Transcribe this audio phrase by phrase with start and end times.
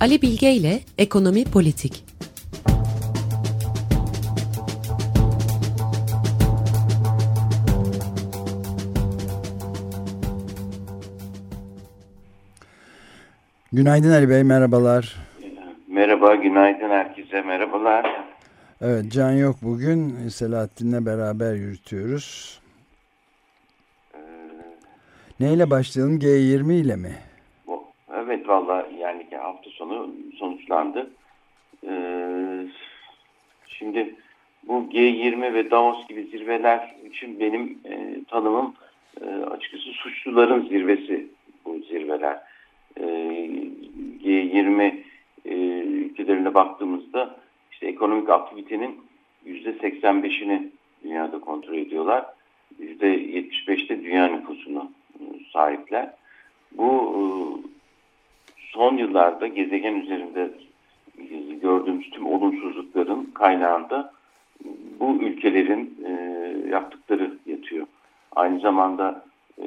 [0.00, 2.04] Ali Bilge ile Ekonomi Politik.
[13.72, 15.16] Günaydın Ali Bey, merhabalar.
[15.88, 18.24] Merhaba, günaydın herkese, merhabalar.
[18.80, 20.28] Evet, Can yok bugün.
[20.28, 22.60] Selahattin'le beraber yürütüyoruz.
[24.14, 24.18] Ee,
[25.40, 26.18] Neyle başlayalım?
[26.18, 27.29] G20 ile mi?
[28.50, 31.10] Valla yani hafta sonu sonuçlandı.
[31.86, 32.66] Ee,
[33.66, 34.14] şimdi
[34.68, 38.74] bu G20 ve Davos gibi zirveler için benim e, tanımım
[39.20, 41.26] e, açıkçası suçluların zirvesi
[41.64, 42.38] bu zirveler.
[42.96, 43.02] E,
[44.24, 44.94] G20
[45.44, 47.36] e, ülkelerine baktığımızda
[47.72, 49.00] işte ekonomik aktivitenin
[49.46, 50.68] %85'ini
[51.04, 52.24] dünyada kontrol ediyorlar.
[52.80, 56.10] %75'te dünya nüfusunu e, sahipler.
[56.72, 57.69] Bu e,
[58.72, 60.50] son yıllarda gezegen üzerinde
[61.62, 64.12] gördüğümüz tüm olumsuzlukların kaynağında
[65.00, 66.12] bu ülkelerin e,
[66.70, 67.86] yaptıkları yatıyor.
[68.36, 69.24] Aynı zamanda
[69.62, 69.66] e,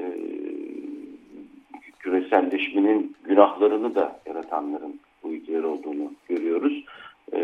[2.00, 6.84] küreselleşmenin günahlarını da yaratanların bu ülkeler olduğunu görüyoruz.
[7.34, 7.40] E,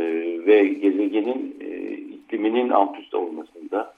[0.45, 3.93] ve gezegenin e, ikliminin alt üst olmasında,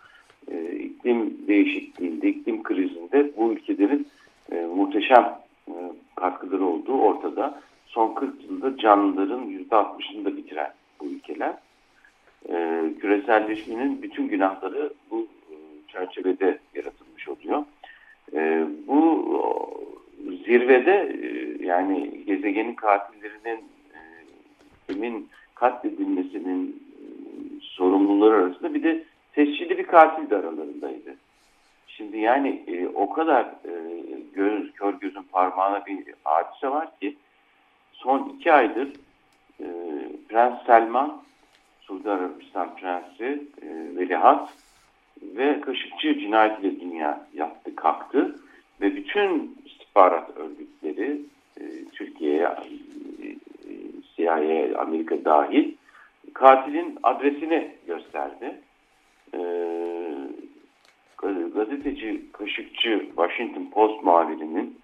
[0.52, 4.08] e, iklim değişikliğinde, iklim krizinde bu ülkelerin
[4.52, 5.41] e, muhteşem
[6.22, 7.62] katkıları olduğu ortada.
[7.86, 11.54] Son 40 yılda canlıların %60'ını da bitiren bu ülkeler.
[12.50, 15.56] E, küreselleşmenin bütün günahları bu e,
[15.92, 17.64] çerçevede yaratılmış oluyor.
[18.34, 19.26] E, bu
[20.46, 23.60] zirvede e, yani gezegenin katillerinin
[24.88, 27.06] kimin katledilmesinin e,
[27.62, 31.16] sorumluları arasında bir de tescilli bir katil de aralarındaydı.
[32.02, 33.74] Şimdi yani e, o kadar e,
[34.34, 37.18] göz, kör gözün parmağına bir hadise var ki
[37.94, 38.88] son iki aydır
[39.60, 39.66] e,
[40.30, 41.22] Prens Selman,
[41.82, 44.50] Suudi Arabistan Prensi e, Velihat
[45.22, 48.36] ve Kaşıkçı cinayetiyle dünya yattı kalktı
[48.82, 51.22] ve bütün istihbarat örgütleri
[51.60, 53.28] e, Türkiye'ye, e,
[54.16, 55.74] CIA, Amerika dahil
[56.34, 58.56] katilin adresini gösterdi.
[59.34, 59.40] E,
[61.54, 64.80] gazeteci, kaşıkçı Washington Post muhabirinin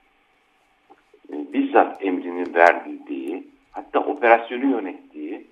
[1.34, 5.48] e, bizzat emrini verdiği, hatta operasyonu yönettiği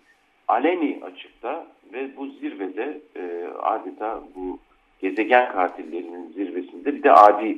[0.48, 4.60] aleni açıkta ve bu zirvede e, adeta bu
[5.02, 7.58] gezegen katillerinin zirvesinde bir de adi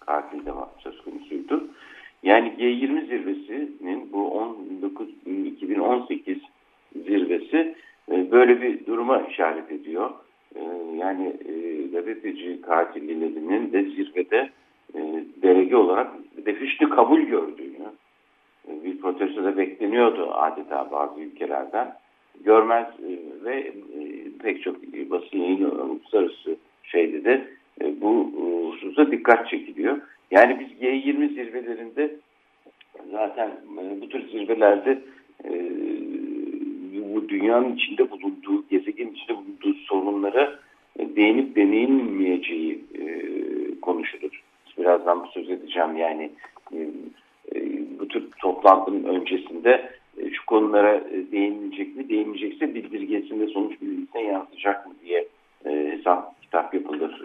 [0.00, 1.68] katil de var, söz konusuydu.
[2.22, 6.38] Yani G20 zirvesinin bu 19, 2018
[7.06, 7.74] zirvesi
[8.12, 10.10] e, böyle bir duruma işaret ediyor.
[10.56, 10.60] E,
[10.96, 14.50] yani e, gazeteci katillerinin de zirvede
[15.42, 16.10] derece olarak
[16.46, 17.90] de hüsnü kabul gördüğünü
[18.84, 21.94] bir protesto da bekleniyordu adeta bazı ülkelerden.
[22.44, 22.86] Görmez
[23.44, 23.72] ve
[24.42, 24.76] pek çok
[25.10, 27.48] basın yayın uluslararası şeyde de
[28.00, 28.32] bu
[28.70, 29.98] hususa dikkat çekiliyor.
[30.30, 32.16] Yani biz G20 zirvelerinde
[33.10, 33.50] zaten
[34.00, 34.98] bu tür zirvelerde
[37.22, 40.58] bu dünyanın içinde bulunduğu, gezegenin içinde bulunduğu sorunlara
[40.98, 42.84] değinip deneyilmeyeceği
[43.82, 44.42] konuşulur.
[44.78, 46.30] Birazdan söz edeceğim yani
[48.00, 49.90] bu tür toplantının öncesinde
[50.32, 55.26] şu konulara değinilecek mi, değinmeyecekse bildirgesinde sonuç bildirgesine yansıyacak mı diye
[55.64, 57.22] hesap kitap yapılır,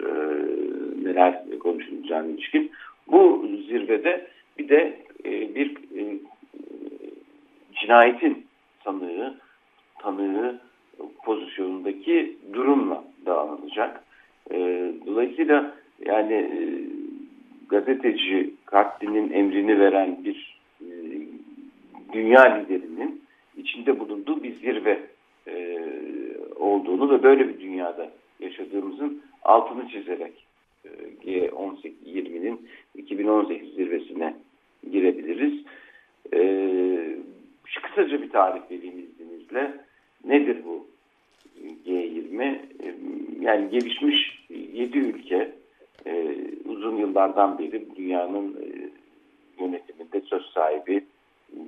[1.04, 2.70] neler konuşulacağına ilişkin.
[3.08, 4.26] Bu zirvede
[4.58, 5.76] bir de bir
[7.72, 8.45] cinayetin sanığı,
[10.16, 10.60] tanığı
[11.24, 14.04] pozisyonundaki durumla dağılacak.
[15.06, 15.74] Dolayısıyla
[16.06, 16.50] yani
[17.68, 20.58] gazeteci katlinin emrini veren bir
[22.12, 23.22] dünya liderinin
[23.56, 25.00] içinde bulunduğu bir zirve
[26.56, 28.10] olduğunu ve böyle bir dünyada
[28.40, 30.46] yaşadığımızın altını çizerek
[31.24, 34.34] G18-20'nin 2018 zirvesine
[34.92, 35.64] girebiliriz.
[36.32, 37.16] Ee,
[37.96, 39.85] kısaca bir tarif vereyim izninizle.
[40.26, 40.86] Nedir bu
[41.86, 42.58] G20?
[43.40, 45.52] Yani gelişmiş 7 ülke
[46.06, 48.66] e, uzun yıllardan beri dünyanın e,
[49.62, 51.04] yönetiminde söz sahibi,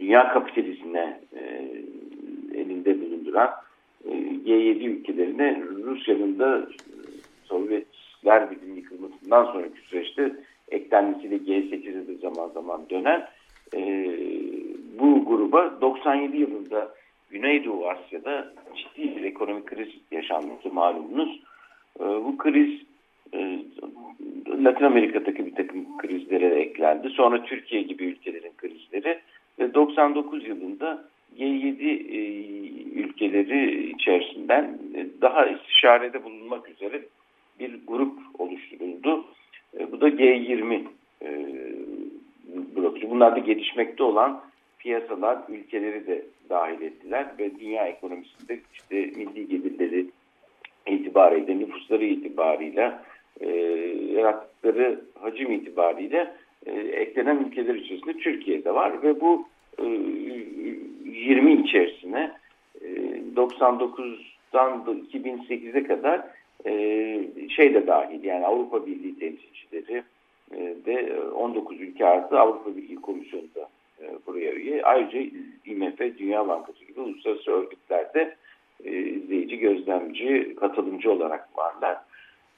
[0.01, 1.69] dünya kapitalizmine e,
[2.55, 3.51] elinde bulunduran
[4.05, 4.11] e,
[4.47, 6.69] G7 ülkelerine Rusya'nın da
[7.45, 10.33] Sovyetler Birliği'nin yıkılmasından sonraki süreçte
[10.69, 13.29] eklenmesiyle G8'e de zaman zaman dönen
[13.75, 13.81] e,
[14.99, 16.95] bu gruba 97 yılında
[17.31, 21.41] Güneydoğu Asya'da ciddi bir ekonomik kriz yaşanması malumunuz.
[22.01, 22.81] E, bu kriz
[23.33, 23.59] e,
[24.65, 27.11] Latin Amerika'daki bir takım krizlere eklendi.
[27.11, 29.19] Sonra Türkiye gibi ülkelerin krizleri
[29.59, 31.05] ve 99 yılında
[31.39, 32.19] G7 e,
[33.01, 37.03] ülkeleri içerisinden e, daha istişarede bulunmak üzere
[37.61, 39.25] bir grup oluşturuldu.
[39.79, 40.83] E, bu da G20
[41.23, 41.29] e,
[42.77, 43.11] bloku.
[43.11, 44.41] Bunlar da gelişmekte olan
[44.79, 50.07] piyasalar, ülkeleri de dahil ettiler ve dünya ekonomisinde işte milli gelirleri
[50.87, 52.93] itibariyle, nüfusları itibariyle,
[53.41, 53.49] e,
[54.13, 56.35] yarattıkları hacim itibariyle
[56.67, 59.47] e, eklenen ülkeler içerisinde Türkiye'de var ve bu
[59.79, 62.33] e, 20 içerisine
[62.81, 62.87] e,
[63.37, 66.25] 99'dan 2008'e kadar
[66.67, 70.03] e, şey de dahil yani Avrupa Birliği temsilcileri
[70.53, 73.69] e, de 19 ülke artı Avrupa Birliği Komisyonu da
[74.01, 74.83] e, buraya üye.
[74.83, 75.19] Ayrıca
[75.65, 78.37] IMF, Dünya Bankası gibi uluslararası örgütlerde
[78.85, 81.99] e, izleyici, gözlemci, katılımcı olarak varlar.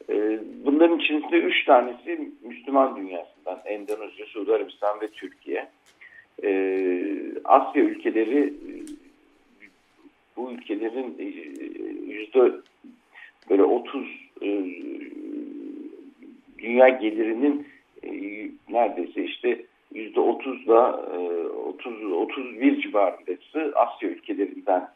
[0.09, 5.69] E, bunların içerisinde üç tanesi Müslüman dünyasından Endonezya, Suudi Arabistan ve Türkiye.
[6.43, 6.51] E,
[7.45, 8.55] Asya ülkeleri
[10.37, 11.19] bu ülkelerin
[12.07, 12.53] yüzde
[13.51, 14.07] böyle 30
[16.59, 17.67] dünya gelirinin
[18.69, 19.65] neredeyse işte
[19.95, 21.07] yüzde 30'la
[21.69, 24.89] 30 31 civarındası Asya ülkelerinden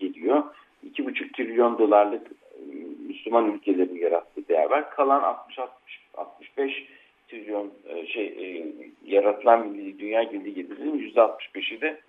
[0.00, 0.42] geliyor.
[0.86, 2.26] 2,5 trilyon dolarlık
[3.08, 4.90] Müslüman ülkelerin yarattığı değer var.
[4.90, 6.86] Kalan 60 60 65
[7.28, 7.70] trilyon
[8.06, 8.66] şey e,
[9.06, 12.00] yaratılan milli dünya milli gelirinin %65'i de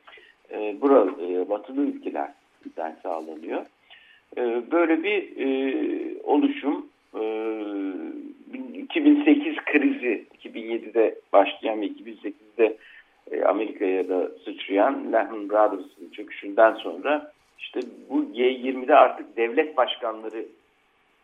[0.51, 3.61] e, bura, e, batılı ülkelerden sağlanıyor.
[4.37, 7.21] E, böyle bir e, oluşum e,
[8.53, 12.77] 2008 krizi 2007'de başlayan ve 2008'de
[13.31, 20.45] e, Amerika'ya da sıçrayan Lehman Brothers'ın çöküşünden sonra işte bu G20'de artık devlet başkanları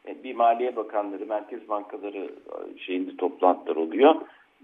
[0.07, 4.15] e, bir maliye bakanları, merkez bankaları e, şeyinde toplantılar oluyor.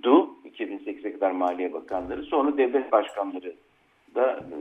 [0.03, 3.53] Du 2008'e kadar maliye bakanları sonra devlet başkanları
[4.15, 4.57] da e,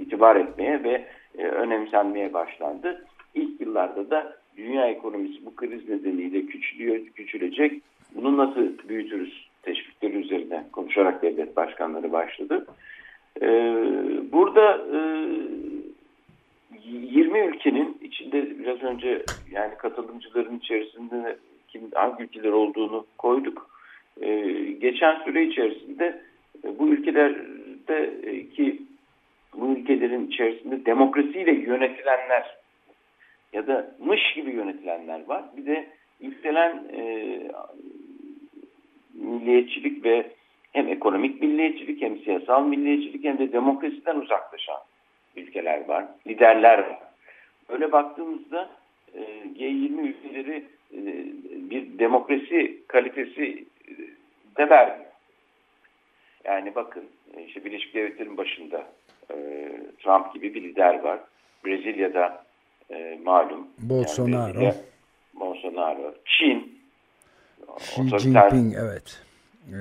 [0.00, 1.04] itibar etmeye ve
[1.38, 3.06] önemsenmeye başlandı.
[3.34, 7.82] İlk yıllarda da dünya ekonomisi bu kriz nedeniyle küçülüyor, küçülecek.
[8.14, 12.66] Bunu nasıl büyütürüz teşvikleri üzerine konuşarak devlet başkanları başladı.
[13.42, 13.48] E,
[14.32, 14.98] burada e,
[16.84, 21.36] 20 ülkenin içinde biraz önce yani katılımcıların içerisinde
[21.68, 23.70] kim, hangi ülkeler olduğunu koyduk.
[24.20, 26.22] Ee, geçen süre içerisinde
[26.64, 28.82] e, bu ülkelerde e, ki
[29.56, 32.56] bu ülkelerin içerisinde demokrasiyle yönetilenler
[33.54, 35.44] ya da mış gibi yönetilenler var.
[35.56, 35.86] Bir de
[36.20, 37.38] yükselen e,
[39.14, 40.26] milliyetçilik ve
[40.72, 44.80] hem ekonomik milliyetçilik hem siyasal milliyetçilik hem de demokrasiden uzaklaşan
[45.36, 46.98] ülkeler var, liderler var.
[47.68, 48.70] Öyle baktığımızda
[49.14, 49.20] e,
[49.58, 51.00] G20 ülkeleri e,
[51.70, 53.64] bir demokrasi kalitesi
[54.56, 55.10] de vermiyor.
[56.44, 57.04] Yani bakın
[57.36, 58.86] e, işte Birleşik Devletler'in başında
[59.30, 59.36] e,
[60.02, 61.18] Trump gibi bir lider var.
[61.64, 62.44] Brezilya'da
[62.90, 63.68] e, malum.
[63.78, 64.60] Bolsonaro.
[64.60, 64.74] Yani
[65.34, 66.14] Bolsonaro.
[66.24, 66.74] Çin.
[67.78, 69.24] Xi Jinping evet.
[69.72, 69.76] Ee,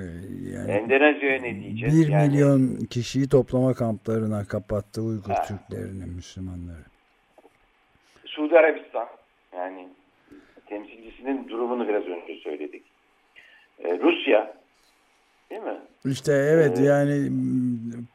[0.54, 2.02] yani Endonezya'ya ne diyeceğiz?
[2.02, 5.42] Bir yani, milyon kişiyi toplama kamplarına kapattı Uygur ha.
[5.42, 6.84] Türklerini, Müslümanları.
[8.26, 9.08] Suudi Arabistan
[9.56, 9.88] yani
[10.66, 12.84] temsilcisinin durumunu biraz önce söyledik.
[13.80, 14.54] Ee, Rusya
[15.54, 15.80] değil mi?
[16.06, 17.32] İşte evet ee, yani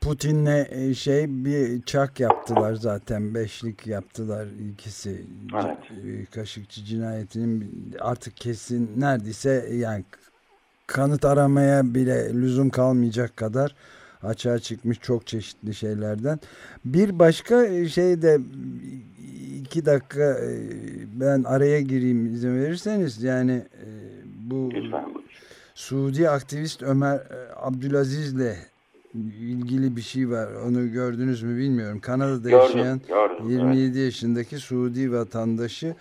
[0.00, 5.78] Putin'le e, şey bir çak yaptılar zaten beşlik yaptılar ikisi evet.
[6.06, 10.04] E, Kaşıkçı cinayetinin artık kesin neredeyse yani
[10.86, 13.74] kanıt aramaya bile lüzum kalmayacak kadar
[14.22, 16.40] açığa çıkmış çok çeşitli şeylerden.
[16.84, 18.38] Bir başka şey de
[19.58, 20.50] iki dakika e,
[21.20, 23.88] ben araya gireyim izin verirseniz yani e,
[24.50, 24.70] bu
[25.78, 28.56] Suudi aktivist Ömer e, Abdülaziz'le
[29.14, 30.52] ilgili bir şey var.
[30.66, 32.00] Onu gördünüz mü bilmiyorum.
[32.00, 33.96] Kanada'da gördüm, yaşayan gördüm, 27 evet.
[33.96, 35.94] yaşındaki Suudi vatandaşı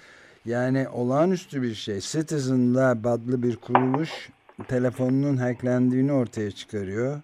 [0.46, 2.00] yani olağanüstü bir şey.
[2.00, 4.29] Citizen Lab adlı bir kuruluş
[4.67, 7.22] telefonunun hacklendiğini ortaya çıkarıyor.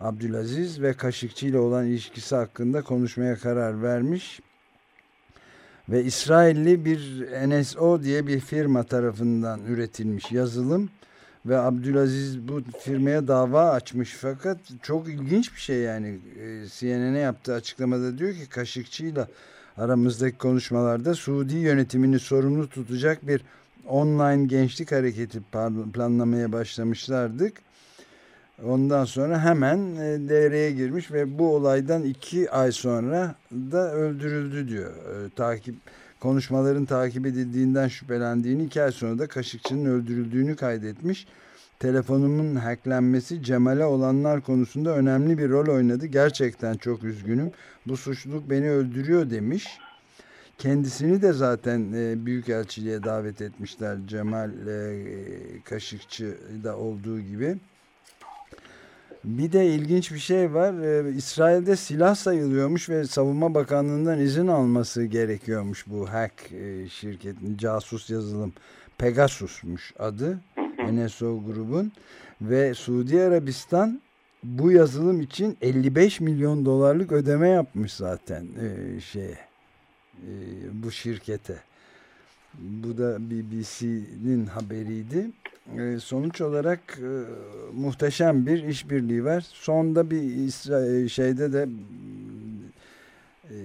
[0.00, 4.40] Abdülaziz ve Kaşıkçı ile olan ilişkisi hakkında konuşmaya karar vermiş.
[5.88, 10.90] Ve İsrailli bir NSO diye bir firma tarafından üretilmiş yazılım
[11.46, 16.18] ve Abdülaziz bu firmaya dava açmış fakat çok ilginç bir şey yani
[16.78, 19.26] CNN'e yaptığı açıklamada diyor ki Kaşıkçı ile
[19.76, 23.42] aramızdaki konuşmalarda Suudi yönetimini sorumlu tutacak bir
[23.86, 25.40] online gençlik hareketi
[25.92, 27.52] planlamaya başlamışlardık.
[28.64, 34.90] Ondan sonra hemen e, devreye girmiş ve bu olaydan iki ay sonra da öldürüldü diyor.
[34.90, 35.74] E, takip
[36.20, 41.26] konuşmaların takip edildiğinden şüphelendiğini iki ay sonra da Kaşıkçı'nın öldürüldüğünü kaydetmiş.
[41.78, 46.06] telefonumun hacklenmesi Cemal'e olanlar konusunda önemli bir rol oynadı.
[46.06, 47.50] Gerçekten çok üzgünüm.
[47.86, 49.78] Bu suçluluk beni öldürüyor demiş.
[50.58, 53.98] Kendisini de zaten e, Büyükelçiliğe davet etmişler.
[54.06, 54.96] Cemal e,
[55.64, 57.56] Kaşıkçı da olduğu gibi.
[59.28, 60.74] Bir de ilginç bir şey var.
[60.82, 68.10] Ee, İsrail'de silah sayılıyormuş ve Savunma Bakanlığı'ndan izin alması gerekiyormuş bu hack e, şirketin casus
[68.10, 68.52] yazılım.
[68.98, 70.40] Pegasus'muş adı.
[70.92, 71.92] NSO grubun
[72.40, 74.00] ve Suudi Arabistan
[74.42, 79.38] bu yazılım için 55 milyon dolarlık ödeme yapmış zaten e, şeye
[80.16, 80.30] e,
[80.72, 81.56] bu şirkete.
[82.54, 85.30] Bu da BBC'nin haberiydi.
[85.76, 87.10] E, sonuç olarak e,
[87.74, 89.46] muhteşem bir işbirliği var.
[89.52, 91.68] Sonda bir İsra şeyde de
[93.44, 93.56] e,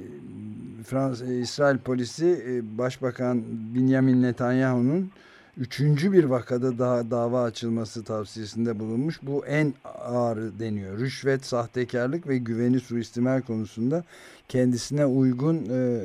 [0.83, 3.43] Fransız İsrail polisi e, Başbakan
[3.75, 5.11] Benjamin Netanyahu'nun
[5.57, 9.19] üçüncü bir vakada daha dava açılması tavsiyesinde bulunmuş.
[9.23, 10.99] Bu en ağır deniyor.
[10.99, 14.03] Rüşvet, sahtekarlık ve güveni suistimal konusunda
[14.49, 15.99] kendisine uygun e,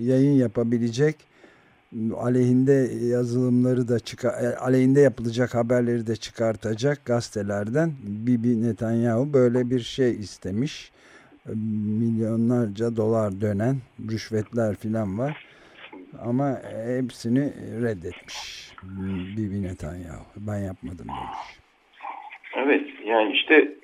[0.00, 1.16] yayın yapabilecek
[2.16, 9.80] aleyhinde yazılımları da çıkar, e, aleyhinde yapılacak haberleri de çıkartacak gazetelerden Bibi Netanyahu böyle bir
[9.80, 10.92] şey istemiş.
[12.00, 13.76] Milyonlarca dolar dönen
[14.10, 15.46] rüşvetler filan var.
[16.24, 17.52] Ama hepsini
[17.82, 18.72] reddetmiş
[19.36, 20.24] Bibi Netanyahu.
[20.36, 21.60] Ben yapmadım demiş.
[22.56, 23.74] Evet yani işte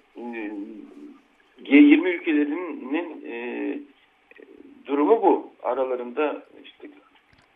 [1.64, 3.78] G20 ülkelerinin e,
[4.87, 5.52] durumu bu.
[5.62, 6.88] Aralarında işte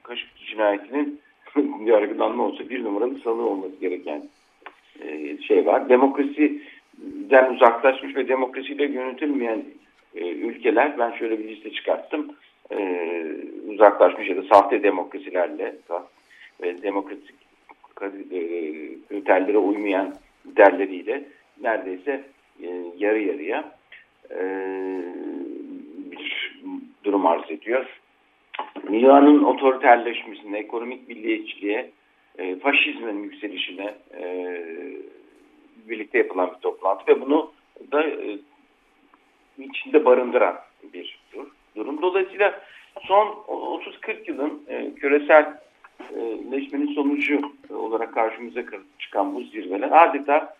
[0.06, 1.20] Kaşıkçı cinayetinin
[1.84, 4.22] yargılanma olsa bir numaralı salı olması gereken
[5.00, 5.88] e, şey var.
[5.88, 9.64] Demokrasiden uzaklaşmış ve demokrasiyle yönetilmeyen
[10.14, 12.32] e, ülkeler ben şöyle bir liste çıkarttım.
[12.70, 13.06] E,
[13.68, 15.76] uzaklaşmış ya da sahte demokrasilerle
[16.62, 17.34] ve demokratik
[18.02, 18.08] e,
[19.08, 21.24] kriterlere uymayan derleriyle
[21.62, 22.24] neredeyse
[22.98, 23.72] yarı yarıya
[26.10, 26.56] bir
[27.04, 28.00] durum arz ediyor.
[28.86, 31.90] Dünyanın otoriterleşmesine, ekonomik milliyetçiliğe,
[32.38, 34.56] e, faşizmin yükselişine e,
[35.88, 37.52] birlikte yapılan bir toplantı ve bunu
[37.92, 38.38] da e,
[39.58, 40.56] içinde barındıran
[40.92, 41.18] bir
[41.74, 42.02] durum.
[42.02, 42.60] Dolayısıyla
[43.00, 47.40] son 30-40 yılın e, küreselleşmenin sonucu
[47.70, 48.62] olarak karşımıza
[48.98, 50.56] çıkan bu zirveler adeta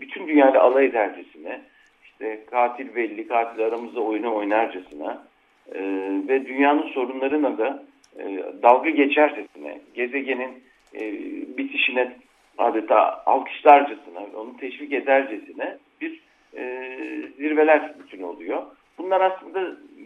[0.00, 1.62] bütün dünyayla alay edercesine,
[2.04, 5.31] işte katil belli, katil aramızda oyunu oynarcasına
[5.74, 5.80] e,
[6.28, 7.82] ve dünyanın sorunlarına da
[8.18, 10.62] e, dalga geçercesine, gezegenin
[10.94, 11.12] e,
[11.58, 12.12] bitişine
[12.58, 16.20] adeta alkışlarcasına, onu teşvik edercesine bir
[16.56, 16.88] e,
[17.36, 18.62] zirveler bütün oluyor.
[18.98, 19.60] Bunlar aslında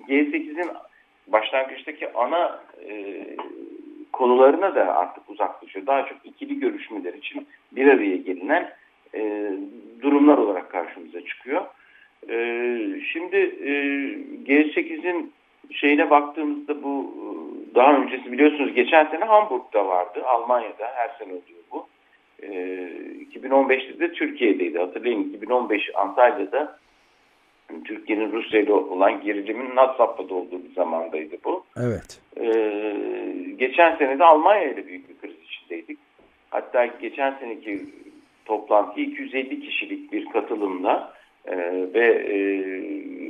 [0.09, 0.71] G8'in
[1.27, 3.25] başlangıçtaki ana e,
[4.13, 5.87] konularına da artık uzaklaşıyor.
[5.87, 8.73] Daha çok ikili görüşmeler için bir araya gelinen
[9.15, 9.53] e,
[10.03, 11.65] durumlar olarak karşımıza çıkıyor.
[12.29, 12.37] E,
[13.13, 13.73] şimdi e,
[14.47, 15.33] G8'in
[15.73, 17.27] şeyine baktığımızda bu e,
[17.75, 20.23] daha öncesi biliyorsunuz geçen sene Hamburg'da vardı.
[20.27, 21.87] Almanya'da her sene oluyor bu.
[22.43, 22.49] E,
[23.35, 24.79] 2015'te de Türkiye'deydi.
[24.79, 26.79] Hatırlayın 2015 Antalya'da
[27.85, 31.65] Türkiye'nin Rusya ile olan gerilimin nad safhada olduğu bir zamandaydı bu.
[31.77, 32.21] Evet.
[32.37, 32.47] E,
[33.59, 35.99] geçen sene de Almanya ile büyük bir kriz içindeydik.
[36.51, 37.81] Hatta geçen seneki
[38.45, 41.13] toplantı 250 kişilik bir katılımla
[41.47, 41.57] e,
[41.95, 42.37] ve e,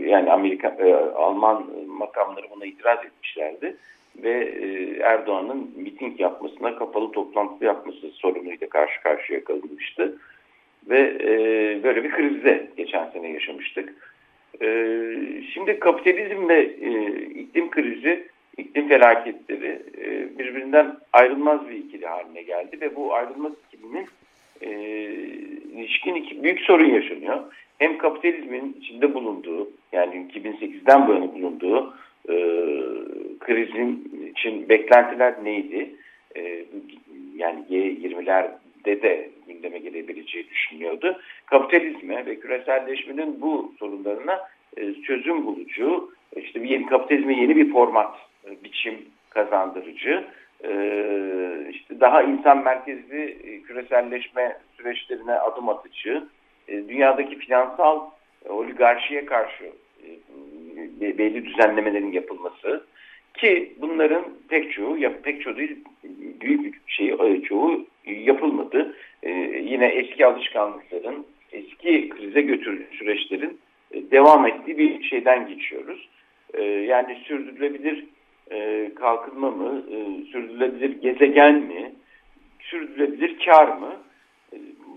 [0.08, 3.76] yani Amerika e, Alman makamları buna itiraz etmişlerdi.
[4.22, 10.18] Ve e, Erdoğan'ın miting yapmasına kapalı toplantı yapması sorunuyla karşı karşıya kalınmıştı.
[10.88, 11.28] Ve e,
[11.82, 14.14] böyle bir krizde geçen sene yaşamıştık.
[14.62, 14.66] E,
[15.54, 22.80] şimdi kapitalizm ve e, iklim krizi, iklim felaketleri e, birbirinden ayrılmaz bir ikili haline geldi.
[22.80, 24.06] Ve bu ayrılmaz ikilinin
[24.60, 24.70] e,
[25.74, 27.40] ilişkin iki, büyük sorun yaşanıyor
[27.78, 31.94] hem kapitalizmin içinde bulunduğu yani 2008'den bu yana bulunduğu
[32.28, 32.34] e,
[33.40, 35.94] krizin için beklentiler neydi?
[36.36, 36.64] E,
[37.36, 41.20] yani G20'lerde de gündeme gelebileceği düşünüyordu.
[41.46, 44.40] Kapitalizme ve küreselleşmenin bu sorunlarına
[44.76, 48.94] e, çözüm bulucu, işte bir yeni kapitalizme yeni bir format, e, biçim
[49.30, 50.24] kazandırıcı,
[50.64, 50.70] e,
[51.70, 56.26] işte daha insan merkezli e, küreselleşme süreçlerine adım atıcı,
[56.68, 58.00] dünyadaki finansal
[58.44, 59.64] e, oligarşiye karşı
[61.00, 62.86] e, belli düzenlemelerin yapılması
[63.34, 65.76] ki bunların pek çoğu, pek çoğu değil,
[66.40, 68.96] büyük bir şey çoğu yapılmadı.
[69.62, 73.58] Yine eski alışkanlıkların, eski krize götürdüğü süreçlerin
[73.94, 76.08] devam ettiği bir şeyden geçiyoruz.
[76.86, 78.04] Yani sürdürülebilir
[78.94, 79.82] kalkınma mı,
[80.32, 81.92] sürdürülebilir gezegen mi,
[82.60, 83.96] sürdürülebilir kar mı?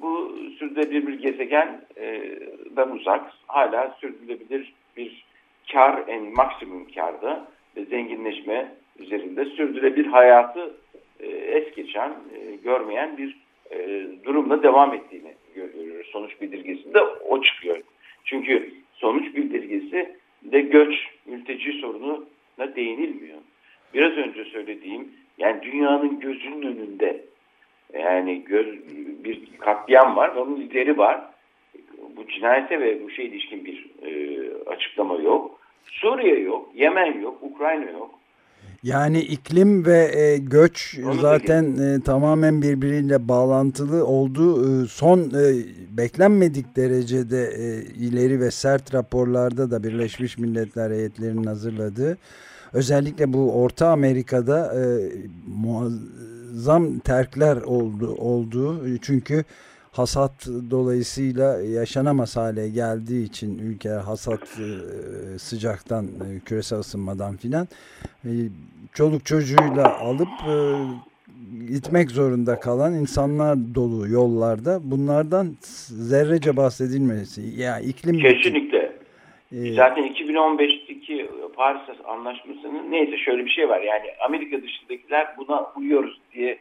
[0.02, 3.32] Bu sürdürülebilir bir gezegenden uzak.
[3.48, 5.26] Hala sürdürülebilir bir
[5.72, 10.74] kar en maksimum karda ve zenginleşme üzerinde sürdürülebilir hayatı
[11.20, 13.38] e, es geçen, e, görmeyen bir
[13.72, 16.08] e, durumla devam ettiğini görüyoruz.
[16.08, 17.82] Sonuç bildirgesinde o çıkıyor.
[18.26, 23.38] Çünkü sonuç bildirgesi de göç, mülteci sorununa değinilmiyor.
[23.94, 27.26] Biraz önce söylediğim yani dünyanın gözünün önünde
[27.94, 28.68] yani göz,
[29.24, 31.22] bir katliam var, onun lideri var.
[32.18, 35.60] Bu cinayete ve bu şey ilişkin bir e, açıklama yok.
[35.86, 38.10] Suriye yok, Yemen yok, Ukrayna yok.
[38.84, 44.66] Yani iklim ve e, göç Onu zaten e, tamamen birbiriyle bağlantılı oldu.
[44.84, 45.44] E, son e,
[45.98, 52.18] beklenmedik derecede e, ileri ve sert raporlarda da Birleşmiş Milletler heyetlerinin hazırladığı
[52.74, 54.82] özellikle bu Orta Amerika'da e,
[56.50, 58.82] muazzam terkler oldu oldu.
[59.02, 59.44] Çünkü
[59.92, 67.68] hasat dolayısıyla yaşanamaz hale geldiği için ülke hasat e, sıcaktan e, küresel ısınmadan filan
[68.26, 68.32] e,
[68.94, 70.30] çoluk çocuğuyla alıp
[71.68, 75.56] gitmek zorunda kalan insanlar dolu yollarda bunlardan
[75.90, 78.80] zerrece bahsedilmesi yani iklim kesinlikle
[79.52, 80.79] ee, zaten 2015'teki
[81.60, 86.60] Paris Anlaşması'nın neyse şöyle bir şey var yani Amerika dışındakiler buna uyuyoruz diye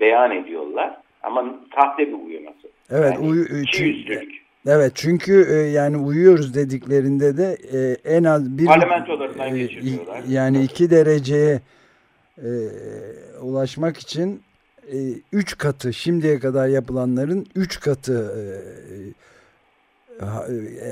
[0.00, 2.68] beyan ediyorlar ama sahte bir uyuması.
[2.90, 4.28] Evet, yani uyu, çünkü,
[4.66, 10.22] evet çünkü e, yani uyuyoruz dediklerinde de e, en az bir parlamentolarından e, geçiriyorlar.
[10.28, 11.60] Yani iki dereceye
[12.38, 12.48] e,
[13.42, 14.42] ulaşmak için
[14.92, 14.96] e,
[15.32, 18.44] üç katı şimdiye kadar yapılanların üç katı e,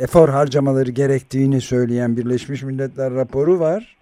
[0.00, 3.96] efor harcamaları gerektiğini söyleyen Birleşmiş Milletler raporu var.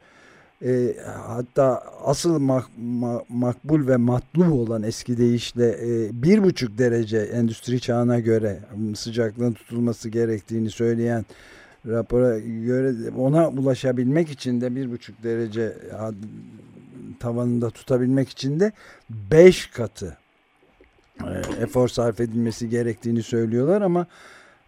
[0.65, 7.19] E, hatta asıl mak, mak, makbul ve matlub olan eski deyişle e, bir buçuk derece
[7.19, 8.59] endüstri çağına göre
[8.95, 11.25] sıcaklığın tutulması gerektiğini söyleyen
[11.87, 15.73] rapora göre ona ulaşabilmek için de bir buçuk derece
[17.21, 18.73] tavanında tutabilmek için de
[19.11, 20.17] beş katı
[21.21, 24.07] e, efor sarf edilmesi gerektiğini söylüyorlar ama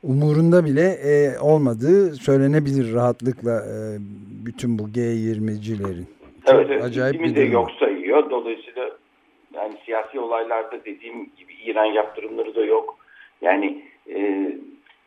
[0.04, 3.76] umurunda bile e, olmadığı söylenebilir rahatlıkla e,
[4.46, 6.06] bütün bu G20'cilerin.
[6.46, 6.84] Evet, evet.
[6.84, 8.30] Acayip bir de yok sayıyor.
[8.30, 8.90] Dolayısıyla
[9.54, 12.98] yani siyasi olaylarda dediğim gibi İran yaptırımları da yok.
[13.42, 13.82] Yani
[14.14, 14.48] e,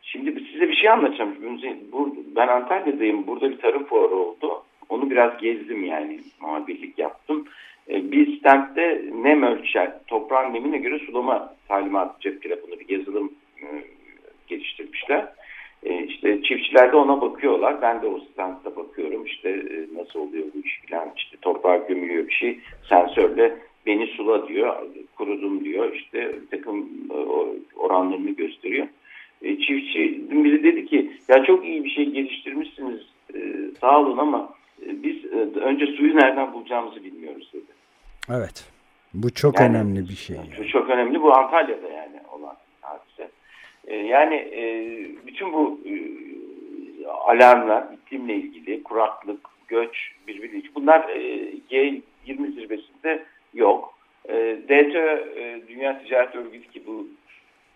[0.02, 1.34] şimdi size bir şey anlatacağım.
[2.36, 3.26] Ben Antalya'dayım.
[3.26, 4.62] Burada bir tarım fuarı oldu.
[4.88, 6.20] Onu biraz gezdim yani.
[6.40, 7.44] Muhabirlik yaptım.
[7.90, 13.32] E, bir standte nem ölçer, toprağın nemine göre sulama talimatı cep telefonu bir yazılım
[13.62, 13.66] e,
[14.48, 15.26] geliştirmişler.
[15.82, 17.82] E, işte çiftçiler de ona bakıyorlar.
[17.82, 19.26] Ben de o standta bakıyorum.
[19.26, 21.12] İşte e, nasıl oluyor bu iş falan.
[21.16, 22.58] İşte torpağa gömülüyor bir şey.
[22.88, 24.76] Sensörle beni sula diyor.
[25.16, 25.94] Kurudum diyor.
[25.94, 27.16] İşte takım e,
[27.76, 28.86] oranlarını gösteriyor.
[29.42, 33.00] E, çiftçi biri dedi ki ya çok iyi bir şey geliştirmişsiniz.
[33.34, 33.38] E,
[33.80, 34.54] sağ olun ama
[34.86, 37.72] e, biz e, önce suyu nereden bulacağımızı bilmiyoruz dedi.
[38.30, 38.70] Evet.
[39.14, 40.36] Bu çok yani, önemli bir şey.
[40.36, 40.68] Yani.
[40.68, 41.22] Çok önemli.
[41.22, 41.97] Bu Antalya'da yani.
[43.88, 44.62] E, yani e,
[45.26, 45.92] bütün bu e,
[47.06, 51.00] alarmlar iklimle ilgili, kuraklık, göç, birbiriyle bunlar
[51.70, 52.02] G20
[52.54, 53.22] zirvesinde
[53.54, 53.98] yok.
[54.68, 55.24] DTÖ,
[55.68, 57.06] Dünya Ticaret Örgütü ki bu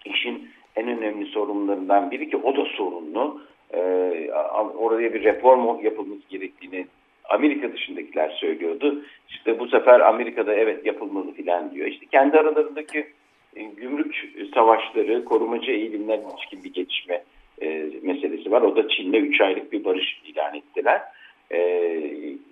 [0.04, 3.42] işin en önemli sorunlarından biri ki o da sorunlu.
[4.76, 6.86] oraya bir reform yapılması gerektiğini
[7.24, 9.04] Amerika dışındakiler söylüyordu.
[9.28, 11.86] İşte bu sefer Amerika'da evet yapılmalı filan diyor.
[11.86, 13.21] İşte kendi aralarındaki e,
[13.54, 17.22] gümrük savaşları, korumacı eğilimler ilişkin bir geçişme
[17.62, 18.62] e, meselesi var.
[18.62, 21.02] O da Çin'le 3 aylık bir barış ilan ettiler.
[21.52, 21.58] E,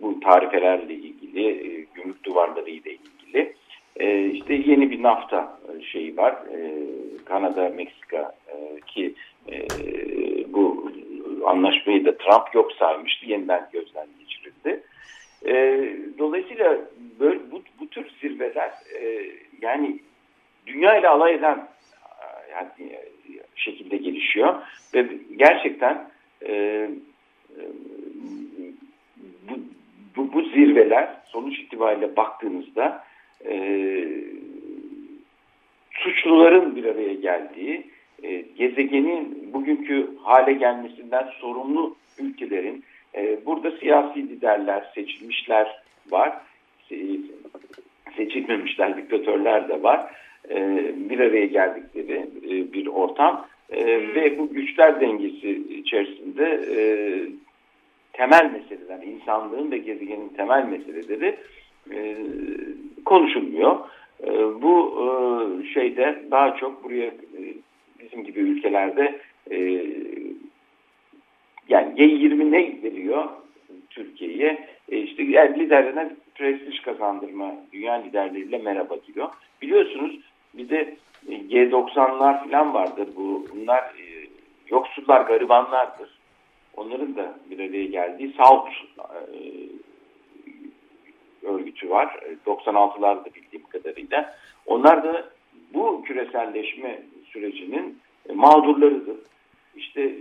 [0.00, 3.54] bu tarifelerle ilgili, e, gümrük duvarları ile ilgili.
[3.96, 5.58] E, işte yeni bir nafta
[5.92, 6.32] şeyi var.
[6.32, 6.72] E,
[7.24, 9.14] Kanada, Meksika e, ki
[9.52, 9.66] e,
[10.52, 10.92] bu
[11.44, 13.26] anlaşmayı da Trump yok saymıştı.
[13.26, 14.82] Yeniden gözden geçirildi.
[15.46, 15.84] E,
[16.18, 16.78] dolayısıyla
[17.20, 19.30] böyle bu, bu tür zirveler e,
[19.62, 20.00] yani
[20.72, 21.68] dünya ile alay eden
[22.52, 22.98] yani,
[23.56, 24.54] şekilde gelişiyor.
[24.94, 25.06] Ve
[25.37, 26.11] gerçekten
[26.42, 27.62] e, e,
[29.48, 29.59] bu,
[30.16, 33.04] bu, bu zirveler sonuç itibariyle baktığınızda
[33.44, 34.04] e,
[35.92, 37.90] suçluların bir araya geldiği
[38.22, 46.33] e, gezegenin bugünkü hale gelmesinden sorumlu ülkelerin e, burada siyasi liderler, seçilmişler var,
[48.16, 50.11] seçilmemişler, diktatörler de var
[50.50, 56.60] e, bir araya geldikleri e, bir ortam e, ve bu güçler dengesi içerisinde
[58.12, 61.36] temel meseleler, insanlığın ve gezegenin temel meseleleri
[63.04, 63.76] konuşulmuyor.
[64.62, 64.94] bu
[65.74, 67.10] şeyde daha çok buraya
[68.00, 69.20] bizim gibi ülkelerde
[71.68, 73.24] yani G20 ne veriyor
[73.90, 74.68] Türkiye'ye?
[74.88, 79.28] işte yani liderlerine prestij kazandırma, dünya liderleriyle merhaba diyor.
[79.62, 80.20] Biliyorsunuz
[80.54, 80.96] bir de
[81.28, 83.46] G90'lar falan vardır bu.
[83.54, 83.94] Bunlar
[84.68, 86.20] yoksullar, garibanlardır.
[86.76, 88.68] Onların da bir araya geldiği SALT
[91.42, 92.20] örgütü var.
[92.46, 94.34] 96'larda bildiğim kadarıyla.
[94.66, 95.30] Onlar da
[95.74, 97.98] bu küreselleşme sürecinin
[98.34, 99.16] mağdurlarıdır.
[99.76, 100.14] İşte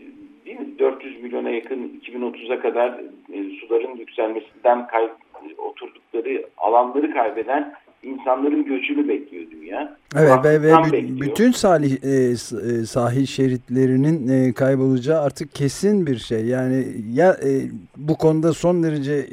[0.45, 2.99] değil mi 400 milyona yakın 2030'a kadar
[3.33, 5.09] e, suların yükselmesinden kay,
[5.57, 9.97] oturdukları alanları kaybeden insanların göçünü bekliyor dünya.
[10.15, 10.73] Evet ve, ve
[11.21, 16.45] bütün sahil, e, e, sahil şeritlerinin e, kaybolacağı artık kesin bir şey.
[16.45, 17.61] Yani ya e,
[17.97, 19.27] bu konuda son derece e,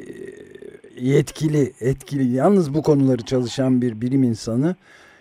[0.99, 4.75] yetkili, etkili yalnız bu konuları çalışan bir bilim insanı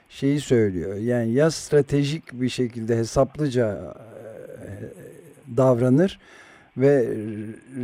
[0.09, 0.97] şeyi söylüyor.
[0.97, 3.95] Yani ya stratejik bir şekilde hesaplıca
[4.61, 4.69] e,
[5.57, 6.19] davranır
[6.77, 7.07] ve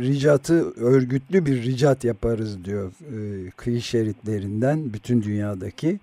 [0.01, 5.99] ricatı örgütlü bir ricat yaparız diyor e, kıyı şeritlerinden bütün dünyadaki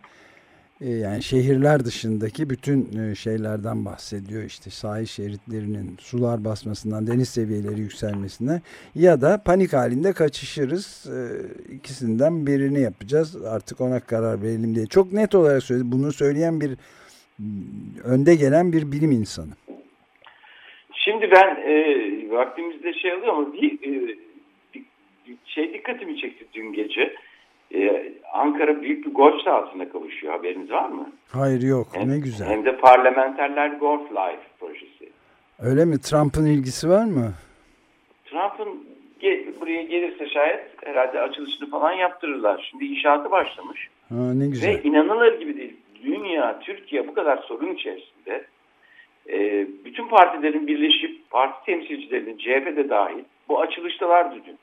[0.81, 4.43] e, yani şehirler dışındaki bütün e, şeylerden bahsediyor.
[4.43, 8.61] İşte sahil şeritlerinin sular basmasından deniz seviyeleri yükselmesine
[8.95, 11.11] ya da panik halinde kaçışırız.
[11.73, 13.45] İkisinden birini yapacağız.
[13.45, 14.87] Artık ona karar verelim diye.
[14.87, 15.93] Çok net olarak söyledi.
[15.93, 16.71] Bunu söyleyen bir
[18.05, 19.53] önde gelen bir bilim insanı.
[20.93, 24.17] Şimdi ben e, vaktimizde şey alıyor ama bir, e,
[25.45, 27.15] şey dikkatimi çekti dün gece.
[27.75, 30.33] E, Ankara büyük bir golf sahasına kavuşuyor.
[30.33, 31.13] Haberiniz var mı?
[31.33, 31.87] Hayır yok.
[31.93, 32.49] Hem, ne güzel.
[32.49, 35.09] Hem de parlamenterler Golf Life projesi.
[35.59, 36.01] Öyle mi?
[36.01, 37.33] Trump'ın ilgisi var mı?
[38.25, 38.85] Trump'ın
[39.21, 42.69] gel, buraya gelirse şayet herhalde açılışını falan yaptırırlar.
[42.71, 43.89] Şimdi inşaatı başlamış.
[44.09, 44.69] Ha, ne güzel.
[44.69, 45.77] Ve inanılır gibi değil.
[46.03, 48.45] Dünya, Türkiye bu kadar sorun içerisinde
[49.33, 54.59] e, bütün partilerin birleşip parti temsilcilerinin CHP'de dahil bu açılıştalardı dün.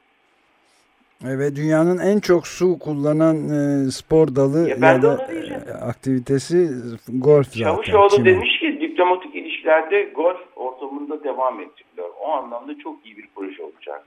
[1.26, 6.70] Evet dünyanın en çok su kullanan e, spor dalı ya, ya da e, aktivitesi
[7.10, 7.64] golf zaten.
[7.64, 8.26] Çavuşoğlu Çimen.
[8.26, 12.10] demiş ki diplomatik ilişkilerde golf ortamında devam ettiriyor.
[12.22, 14.06] O anlamda çok iyi bir proje olacak.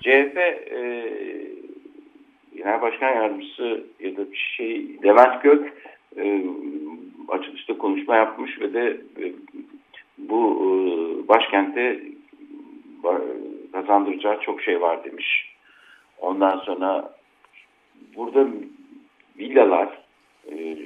[0.00, 1.06] CHP e,
[2.56, 4.22] Genel Başkan Yardımcısı ya da
[4.56, 5.72] şey Levent Gök
[6.16, 6.44] e,
[7.28, 9.32] açılışta konuşma yapmış ve de e,
[10.28, 12.00] bu e, başkente
[13.72, 15.54] kazandıracağı çok şey var demiş.
[16.18, 17.14] Ondan sonra
[18.16, 18.46] burada
[19.38, 19.98] villalar,
[20.52, 20.78] e,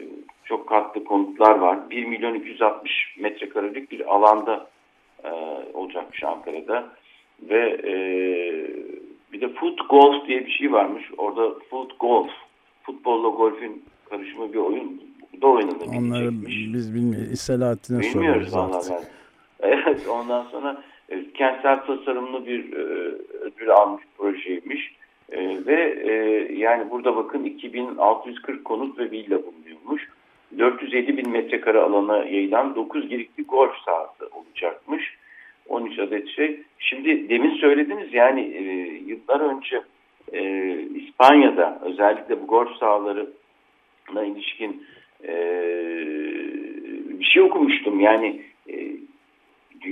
[0.44, 1.90] çok katlı konutlar var.
[1.90, 4.66] 1 milyon 260 metrekarelik bir alanda
[5.24, 5.30] e,
[5.74, 6.88] olacakmış Ankara'da.
[7.42, 7.78] Ve
[9.32, 11.04] bir de foot golf diye bir şey varmış.
[11.18, 12.30] Orada foot golf,
[12.82, 15.02] futbolla golfün karışımı bir oyun
[15.42, 15.98] da oynanabilecekmiş.
[15.98, 17.40] Onları biz bilmiyoruz.
[17.40, 18.46] Selahattin'e soruyoruz.
[18.46, 19.08] Bilmiyoruz
[19.64, 22.82] Evet ondan sonra e, kentsel tasarımlı bir e,
[23.40, 24.94] ödül almış projeymiş.
[25.32, 26.12] E, ve e,
[26.54, 30.08] yani burada bakın 2640 konut ve villa bulunuyormuş.
[30.58, 35.16] 450 bin metrekare alana yayılan 9 girikli golf sahası olacakmış.
[35.68, 36.60] 13 adet şey.
[36.78, 38.62] Şimdi demin söylediniz yani e,
[39.06, 39.82] yıllar önce
[40.32, 44.86] e, İspanya'da özellikle bu golf sahalarına ilişkin
[45.24, 45.34] e,
[47.18, 48.00] bir şey okumuştum.
[48.00, 48.42] Yani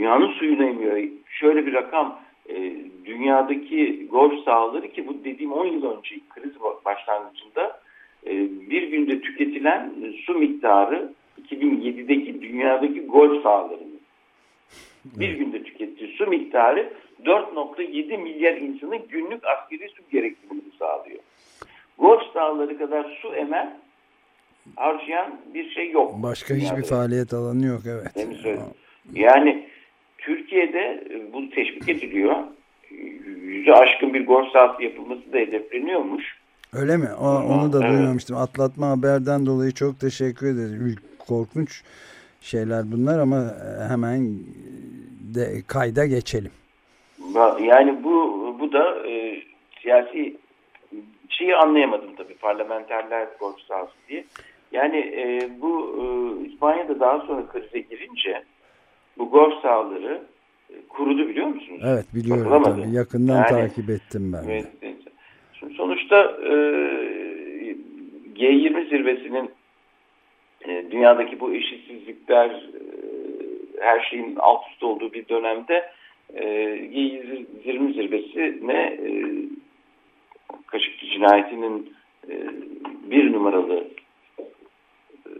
[0.02, 1.08] dünyanın suyunu emiyor.
[1.26, 2.72] Şöyle bir rakam e,
[3.04, 6.52] dünyadaki golf sahaları ki bu dediğim 10 yıl önce kriz
[6.84, 7.80] başlangıcında
[8.26, 8.30] e,
[8.70, 9.92] bir günde tüketilen
[10.26, 11.12] su miktarı
[11.48, 14.00] 2007'deki dünyadaki golf sahalarının
[15.04, 16.92] bir günde tükettiği su miktarı
[17.24, 21.20] 4.7 milyar insanın günlük askeri su gereksinimini sağlıyor.
[21.98, 23.78] Golf sahaları kadar su emen
[24.76, 26.12] harcayan bir şey yok.
[26.22, 28.26] Başka hiçbir faaliyet alanı yok evet.
[29.12, 29.71] Yani
[30.22, 32.36] Türkiye'de e, bu teşvik ediliyor.
[33.42, 36.24] Yüzü aşkın bir golf sahası yapılması da hedefleniyormuş.
[36.72, 37.08] Öyle mi?
[37.20, 37.90] O, onu da evet.
[37.90, 38.36] duymamıştım.
[38.36, 40.96] Atlatma haberden dolayı çok teşekkür ederiz.
[41.18, 41.82] Korkunç
[42.40, 44.20] şeyler bunlar ama e, hemen
[45.34, 46.52] de kayda geçelim.
[47.60, 49.42] Yani bu bu da e,
[49.82, 50.36] siyasi
[51.28, 54.24] şeyi anlayamadım tabii parlamenterler golf sahası diye.
[54.72, 56.02] Yani e, bu e,
[56.48, 58.42] İspanya'da daha sonra krize girince
[59.18, 60.22] bu golf sahaları
[60.70, 61.80] e, kurudu biliyor musunuz?
[61.84, 62.96] Evet biliyorum tabii.
[62.96, 64.48] Yakından yani, takip ettim ben.
[64.48, 64.66] Evet,
[65.62, 66.52] Şimdi sonuçta e,
[68.36, 69.50] G20 zirvesinin
[70.68, 72.82] e, dünyadaki bu eşitsizlikler e,
[73.80, 75.90] her şeyin alt üst olduğu bir dönemde
[76.34, 76.44] e,
[76.76, 79.12] G20 zirvesi ne e,
[80.66, 81.94] Kaşıkçı cinayetinin
[82.28, 82.34] e,
[83.10, 83.84] bir numaralı
[84.38, 85.32] e,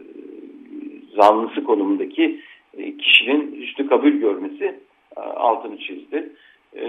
[1.15, 2.39] zanlısı konumundaki
[2.77, 4.79] kişinin üstü kabul görmesi
[5.17, 6.29] e, altını çizdi.
[6.75, 6.85] E,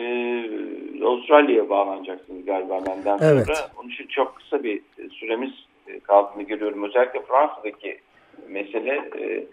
[1.05, 3.47] Avustralya'ya bağlanacaksınız galiba benden evet.
[3.47, 3.59] sonra.
[3.81, 5.53] Onun için çok kısa bir süremiz
[5.87, 6.85] e, kaldığını görüyorum.
[6.85, 7.99] Özellikle Fransa'daki
[8.49, 9.47] mesele e,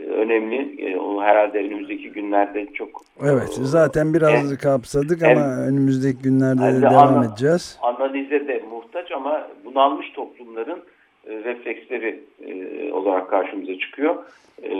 [0.00, 0.86] önemli.
[0.86, 2.88] E, o herhalde önümüzdeki günlerde çok...
[3.22, 7.78] Evet zaten biraz en, kapsadık ama en, önümüzdeki günlerde de devam anla, edeceğiz.
[7.82, 10.91] Analize de muhtaç ama bunalmış toplumların e,
[11.44, 14.24] refleksleri e, olarak karşımıza çıkıyor.
[14.62, 14.70] E,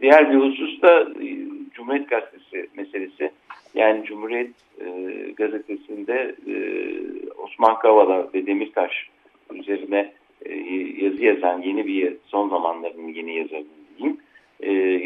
[0.00, 1.28] diğer bir husus da e,
[1.72, 3.30] Cumhuriyet Gazetesi meselesi.
[3.74, 4.50] Yani Cumhuriyet
[4.80, 4.86] e,
[5.36, 6.54] Gazetesi'nde e,
[7.38, 9.08] Osman Kavala ve Demirtaş
[9.54, 10.12] üzerine
[11.00, 13.64] yazı yazan yeni bir son zamanların yeni yazarı
[13.98, 14.18] diyeyim.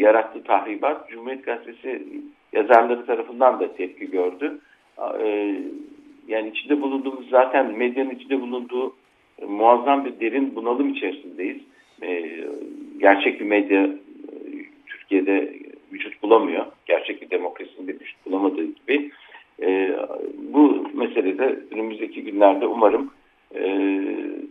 [0.01, 2.03] Yarattığı tahribat Cumhuriyet Gazetesi
[2.53, 4.59] yazarları tarafından da tepki gördü.
[6.27, 8.95] Yani içinde bulunduğumuz zaten medyanın içinde bulunduğu
[9.47, 11.61] muazzam bir derin bunalım içerisindeyiz.
[12.03, 12.39] E,
[12.99, 13.93] gerçek bir medya e,
[14.87, 15.53] Türkiye'de
[15.93, 16.65] vücut bulamıyor.
[16.85, 19.11] Gerçek bir demokrasinin bir vücut bulamadığı gibi.
[19.61, 19.97] E,
[20.53, 23.11] bu meselede önümüzdeki günlerde umarım
[23.55, 23.61] e,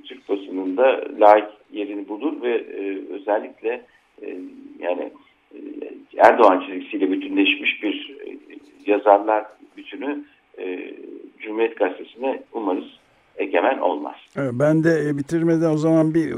[0.05, 2.65] Türk basınında layık yerini bulur ve
[3.11, 3.83] özellikle
[4.79, 5.13] yani
[5.55, 5.59] e,
[6.17, 8.17] Erdoğan çizgisiyle bütünleşmiş bir
[8.87, 9.45] yazarlar
[9.77, 10.25] bütünü
[10.59, 10.95] e,
[11.39, 13.02] Cumhuriyet Gazetesi'ne umarız
[13.37, 14.17] egemen olmaz.
[14.37, 16.35] Ben de e, bitirmeden o zaman bir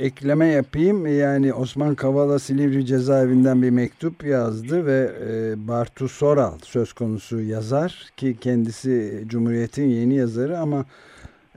[0.00, 1.18] ekleme yapayım.
[1.18, 8.08] Yani Osman Kavala Silivri cezaevinden bir mektup yazdı ve e, Bartu Soral söz konusu yazar
[8.16, 10.84] ki kendisi Cumhuriyet'in yeni yazarı ama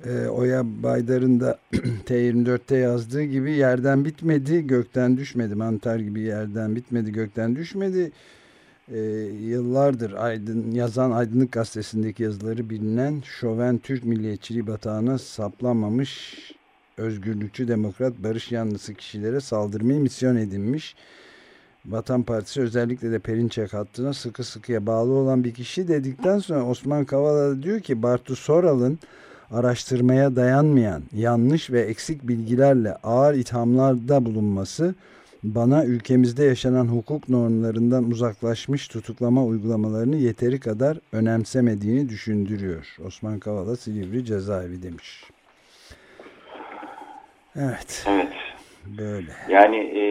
[0.05, 1.57] e, Oya Baydar'ın da
[2.05, 5.55] T24'te yazdığı gibi yerden bitmedi, gökten düşmedi.
[5.55, 8.11] Mantar gibi yerden bitmedi, gökten düşmedi.
[8.87, 8.99] E,
[9.41, 16.37] yıllardır aydın, yazan Aydınlık Gazetesi'ndeki yazıları bilinen şoven Türk milliyetçiliği batağına saplanmamış
[16.97, 20.95] özgürlükçü, demokrat, barış yanlısı kişilere saldırmayı misyon edinmiş.
[21.85, 27.05] Vatan Partisi özellikle de Perinçek hattına sıkı sıkıya bağlı olan bir kişi dedikten sonra Osman
[27.05, 28.99] Kavala diyor ki Bartu Soral'ın
[29.51, 34.95] araştırmaya dayanmayan yanlış ve eksik bilgilerle ağır ithamlarda bulunması
[35.43, 42.95] bana ülkemizde yaşanan hukuk normlarından uzaklaşmış tutuklama uygulamalarını yeteri kadar önemsemediğini düşündürüyor.
[43.07, 45.23] Osman Kavala Silivri cezaevi demiş.
[47.55, 48.07] Evet.
[48.09, 48.33] Evet.
[48.97, 49.31] Böyle.
[49.49, 50.01] Yani e,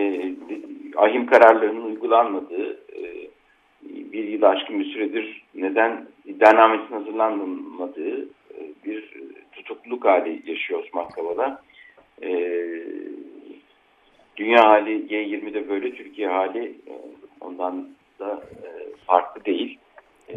[0.97, 3.29] ahim kararlarının uygulanmadığı e,
[3.83, 11.63] bir yıl aşkın bir süredir neden iddianamesinin hazırlanmadığı e, bir tutukluluk hali yaşıyor Osman Kavala.
[12.23, 12.31] E,
[14.41, 16.93] dünya hali G20'de böyle, Türkiye hali e,
[17.41, 17.89] ondan
[18.21, 18.69] da e,
[19.07, 19.79] farklı değil.
[20.29, 20.35] E,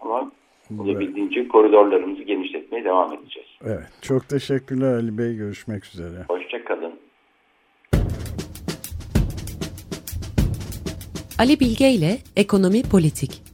[0.00, 0.32] ama
[0.78, 3.48] olabildiğince koridorlarımızı genişletmeye devam edeceğiz.
[3.64, 3.88] Evet.
[4.02, 5.36] Çok teşekkürler Ali Bey.
[5.36, 6.24] Görüşmek üzere.
[6.28, 6.92] Hoşçakalın.
[11.38, 13.53] Ali Bilge ile Ekonomi Politik